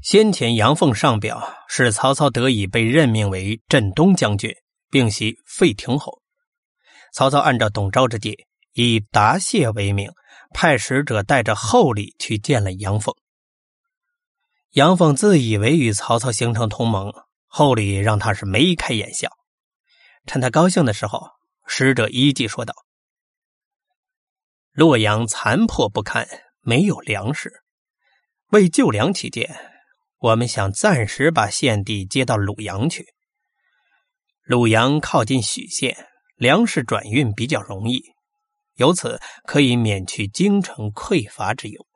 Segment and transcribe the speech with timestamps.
[0.00, 4.54] 先前杨凤上表，使曹操得以被任命为镇东将军，
[4.90, 6.22] 并袭废亭侯。
[7.12, 10.10] 曹操按照董昭之计，以答谢为名，
[10.54, 13.14] 派使者带着厚礼去见了杨凤。
[14.70, 17.12] 杨凤自以为与曹操形成同盟，
[17.46, 19.30] 厚礼让他是眉开眼笑。
[20.26, 21.26] 趁他高兴的时候，
[21.66, 22.74] 使者依计说道
[24.72, 26.28] ：“洛阳残破不堪，
[26.60, 27.62] 没有粮食，
[28.50, 29.58] 为救粮起见。”
[30.18, 33.06] 我们想暂时把献帝接到鲁阳去。
[34.42, 38.02] 鲁阳靠近许县，粮食转运比较容易，
[38.74, 41.86] 由此可以免去京城匮乏之忧。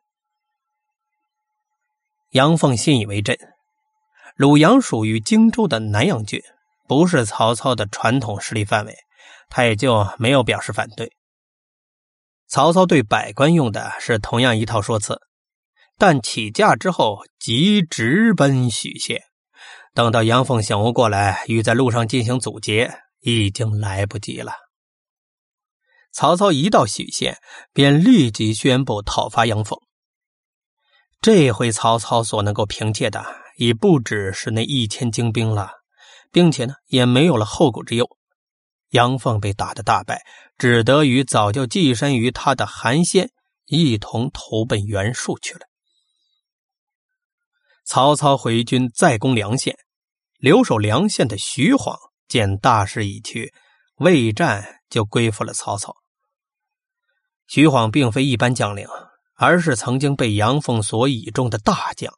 [2.30, 3.36] 杨凤信以为真。
[4.36, 6.40] 鲁阳属于荆州的南阳郡，
[6.88, 8.96] 不是曹操的传统势力范围，
[9.48, 11.12] 他也就没有表示反对。
[12.46, 15.20] 曹操对百官用的是同样一套说辞。
[16.02, 19.22] 但起驾之后，即直奔许县。
[19.94, 24.50] 等到杨凤醒悟过来，欲在路上进行阻截，已经来不及了。
[26.10, 27.38] 曹操一到许县，
[27.72, 29.78] 便立即宣布讨伐杨凤。
[31.20, 33.24] 这回曹操所能够凭借的，
[33.56, 35.70] 已不只是那一千精兵了，
[36.32, 38.08] 并且呢，也没有了后顾之忧。
[38.88, 40.22] 杨凤被打得大败，
[40.58, 43.30] 只得与早就寄身于他的韩先
[43.66, 45.60] 一同投奔袁术去了。
[47.94, 49.76] 曹操回军再攻梁县，
[50.38, 51.94] 留守梁县的徐晃
[52.26, 53.52] 见大势已去，
[53.96, 55.94] 未战就归附了曹操。
[57.46, 58.88] 徐晃并非一般将领，
[59.36, 62.10] 而是曾经被杨凤所倚重的大将，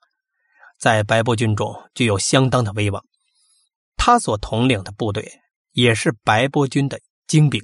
[0.78, 3.02] 在白波军中具有相当的威望。
[3.96, 5.40] 他所统领的部队
[5.72, 7.60] 也是白波军的精兵，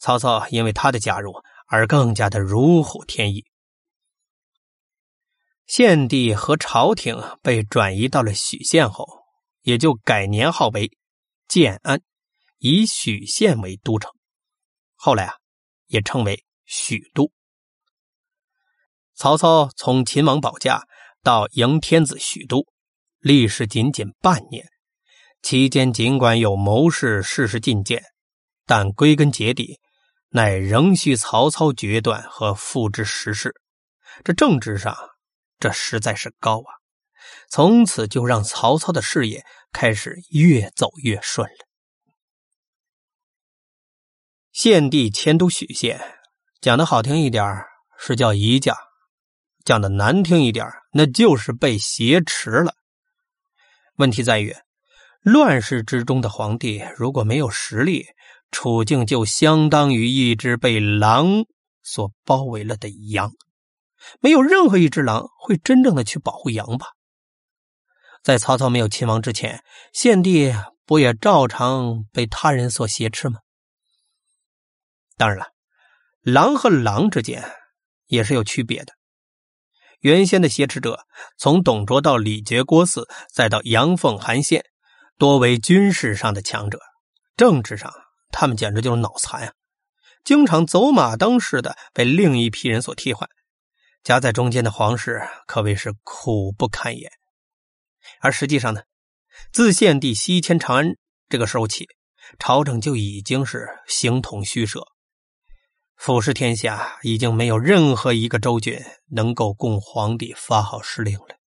[0.00, 1.32] 曹操因为他的加入
[1.66, 3.46] 而更加的如虎添翼。
[5.66, 9.04] 献帝和朝廷被转移到了许县后，
[9.62, 10.96] 也就改年号为
[11.48, 12.00] 建安，
[12.58, 14.12] 以许县为都城。
[14.94, 15.34] 后来啊，
[15.86, 17.32] 也称为许都。
[19.14, 20.86] 曹操从秦王保驾
[21.24, 22.64] 到迎天子许都，
[23.18, 24.64] 历时仅仅半年。
[25.42, 28.04] 期间尽管有谋士事事进谏，
[28.66, 29.80] 但归根结底，
[30.28, 33.52] 乃仍需曹操决断和付之实施。
[34.22, 34.96] 这政治上。
[35.58, 36.70] 这实在是高啊！
[37.48, 41.66] 从此就让曹操的事业开始越走越顺了。
[44.52, 46.00] 献帝迁都许县，
[46.60, 47.44] 讲的好听一点
[47.98, 48.76] 是叫移驾，
[49.64, 52.74] 讲的难听一点那就是被挟持了。
[53.96, 54.54] 问题在于，
[55.20, 58.06] 乱世之中的皇帝如果没有实力，
[58.50, 61.44] 处境就相当于一只被狼
[61.82, 63.32] 所包围了的羊。
[64.20, 66.88] 没有任何一只狼会真正的去保护羊吧？
[68.22, 69.62] 在曹操没有亲王之前，
[69.92, 73.40] 献帝不也照常被他人所挟持吗？
[75.16, 75.46] 当然了，
[76.22, 77.50] 狼和狼之间
[78.06, 78.94] 也是有区别的。
[80.00, 81.06] 原先的挟持者，
[81.38, 84.60] 从董卓到李傕郭汜，再到杨凤韩信，
[85.18, 86.78] 多为军事上的强者，
[87.36, 87.92] 政治上
[88.30, 89.52] 他们简直就是脑残啊！
[90.22, 93.28] 经常走马灯似的被另一批人所替换。
[94.06, 97.10] 夹在中间的皇室可谓是苦不堪言，
[98.20, 98.82] 而实际上呢，
[99.52, 100.96] 自献帝西迁长安
[101.28, 101.88] 这个时候起，
[102.38, 104.86] 朝政就已经是形同虚设，
[105.96, 111.40] 俯视天下，已经没有任何一个州郡能够供皇帝发号施令了。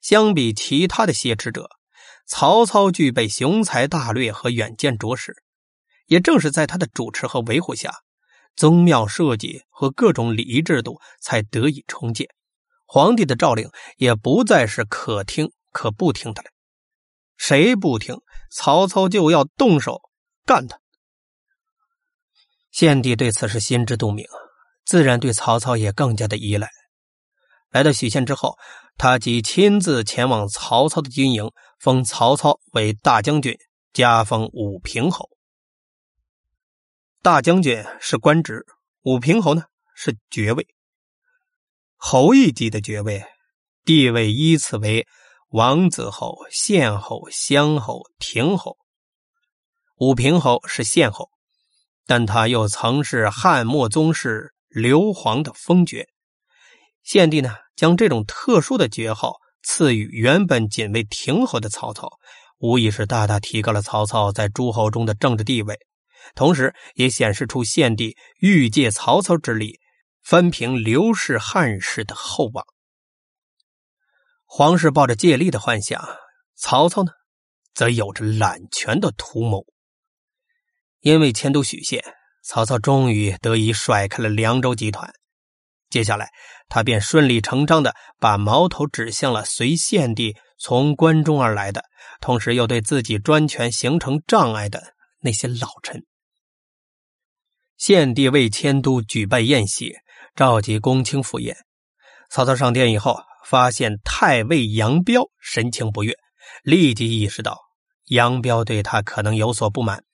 [0.00, 1.68] 相比其他的挟持者，
[2.26, 5.36] 曹操具备雄才大略和远见卓识，
[6.06, 7.92] 也正是在他的主持和维护下。
[8.56, 12.28] 宗庙设计和各种礼仪制度才得以重建，
[12.86, 16.48] 皇帝的诏令也不再是可听可不听的了。
[17.36, 18.20] 谁不听，
[18.50, 20.00] 曹操就要动手
[20.44, 20.78] 干他。
[22.70, 24.26] 献帝对此是心知肚明，
[24.84, 26.70] 自然对曹操也更加的依赖。
[27.70, 28.56] 来到许县之后，
[28.96, 31.50] 他即亲自前往曹操的军营，
[31.80, 33.56] 封曹操为大将军，
[33.92, 35.28] 加封武平侯。
[37.22, 38.66] 大将军是官职，
[39.02, 39.62] 武平侯呢
[39.94, 40.66] 是爵位。
[41.96, 43.24] 侯一级的爵位，
[43.84, 45.06] 地位依次为
[45.50, 48.76] 王子侯、县侯、乡侯、亭侯。
[49.98, 51.30] 武平侯是县侯，
[52.06, 56.08] 但他又曾是汉末宗室刘皇的封爵。
[57.04, 62.10] 献帝呢，将这种特殊的爵号赐予原本仅为亭侯的曹操，
[62.58, 65.78] 无疑是大大提高了曹操在诸侯中的政治地位。
[66.34, 69.80] 同时，也显示出献帝欲借曹操之力，
[70.22, 72.64] 翻平刘氏汉室的厚望。
[74.44, 76.06] 皇室抱着借力的幻想，
[76.56, 77.12] 曹操呢，
[77.74, 79.64] 则有着揽权的图谋。
[81.00, 82.04] 因为迁都许县，
[82.44, 85.12] 曹操终于得以甩开了凉州集团。
[85.90, 86.30] 接下来，
[86.68, 91.84] 他便顺理成章的把矛头指向了随献帝从关中而来的，
[92.20, 96.06] 同时又对自己专权形成障碍的那些老臣。
[97.82, 99.92] 献帝为迁都举办宴席，
[100.36, 101.56] 召集公卿赴宴。
[102.30, 103.20] 曹操上殿以后。
[103.44, 106.16] 发现太尉杨彪神情不悦，
[106.62, 107.58] 立即意识到
[108.04, 110.04] 杨彪对他可能有所不满。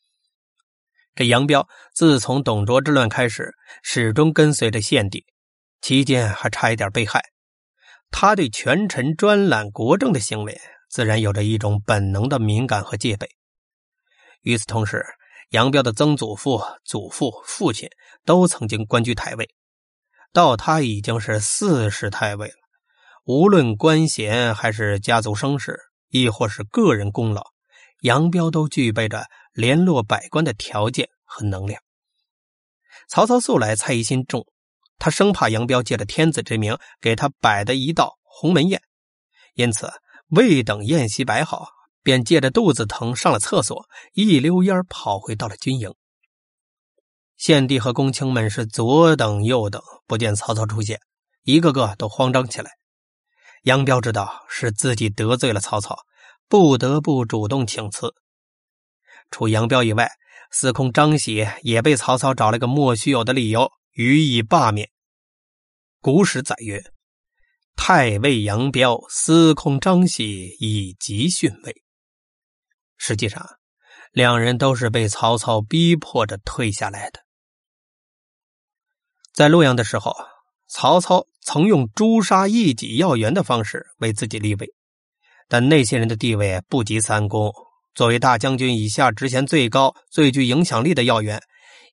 [1.15, 5.27] 这杨彪自从董卓之乱开始，始终跟随着献帝，
[5.83, 7.23] 期间还差一点被害。
[8.11, 13.29] 他对权臣专揽国政的行为，自然有着一种本能的敏感和戒备。
[14.41, 15.05] 与此同时，
[15.51, 17.89] 杨彪的曾祖父、祖父、父亲
[18.25, 19.49] 都曾经官居太尉，
[20.33, 22.55] 到他已经是四世太尉了。
[23.25, 25.79] 无论官衔还是家族声势，
[26.09, 27.47] 亦或是个人功劳，
[28.01, 31.83] 杨彪都具备着联络百官的条件和能量。
[33.09, 34.47] 曹操素来猜疑心重，
[34.99, 38.83] 他生怕杨彪借着天子之名给他摆的一道鸿门宴，
[39.55, 39.91] 因此
[40.29, 41.69] 未等宴席摆好，
[42.03, 45.95] 便借着肚子疼上了厕所，一溜烟跑回到了军营。
[47.37, 51.01] 献帝和公卿们是左等右等，不见曹操出现，
[51.45, 52.73] 一个个都慌张起来。
[53.63, 55.99] 杨彪知道是自己得罪了曹操，
[56.49, 58.15] 不得不主动请辞。
[59.31, 60.11] 除杨彪以外，
[60.51, 64.91] 司空张喜也被曹操找了个莫须有的理由予以罢免。
[66.01, 66.83] 古史载曰
[67.77, 71.83] ：“太尉杨彪、司空张喜以及逊位。”
[72.99, 73.49] 实际上，
[74.13, 77.21] 两人都是被曹操逼迫着退下来的。
[79.33, 80.15] 在洛阳的时候。
[80.71, 84.75] 曹操曾用诛杀异己要员的方式为自己立位，
[85.49, 87.51] 但那些人的地位不及三公。
[87.95, 91.43] 作为大将军以下职衔最高、最具影响力的要员，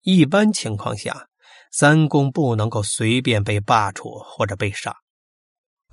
[0.04, 1.30] 一般情况下，
[1.72, 4.94] 三公不能够随便被罢黜或者被杀。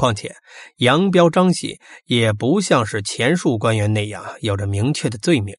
[0.02, 0.34] 况且，
[0.78, 5.56] 杨彪、张喜也不像是前述官员那样有着明确的罪名，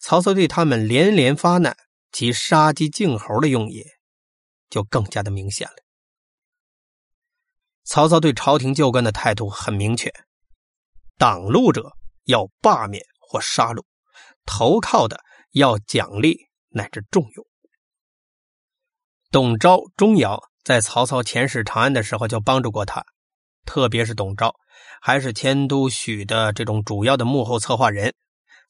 [0.00, 1.76] 曹操对他们连连发难，
[2.12, 3.82] 其杀鸡儆猴的用意
[4.70, 5.74] 就更加的明显了。
[7.82, 10.12] 曹操对朝廷旧官的态度很明确：
[11.18, 13.82] 挡路者要罢免或杀戮，
[14.46, 17.44] 投靠的要奖励乃至重用。
[19.32, 23.04] 董昭、钟繇在曹操遣使长安的时候就帮助过他，
[23.64, 24.54] 特别是董昭，
[25.00, 28.14] 还是迁都许的这种主要的幕后策划人。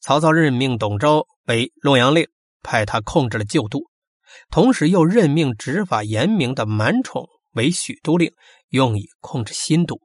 [0.01, 2.27] 曹操任命董昭为洛阳令，
[2.61, 3.79] 派他控制了旧都，
[4.49, 8.31] 同时又任命执法严明的满宠为许都令。
[8.69, 10.01] 用以控制新都。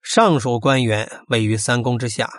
[0.00, 2.30] 上述官员位于三公之下，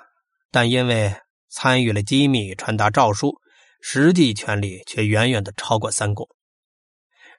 [0.49, 1.13] 但因为
[1.49, 3.39] 参与了机密传达诏书，
[3.79, 6.27] 实际权力却远远的超过三公。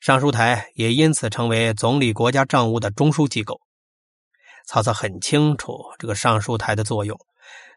[0.04, 3.62] 尚书台也因此成为总理国家账务的中枢机构。
[4.66, 7.18] 曹操很清楚这个尚书台的作用，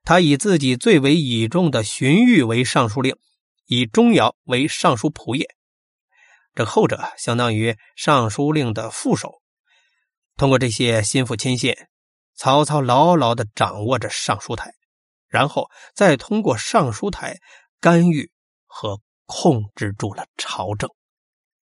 [0.03, 3.15] 他以自己最为倚重的荀彧为尚书令，
[3.67, 5.47] 以钟繇为尚书仆射。
[6.53, 9.41] 这后者相当于尚书令的副手。
[10.35, 11.73] 通过这些心腹亲信，
[12.35, 14.73] 曹操牢牢的掌握着尚书台，
[15.29, 17.37] 然后再通过尚书台
[17.79, 18.29] 干预
[18.65, 20.89] 和控制住了朝政。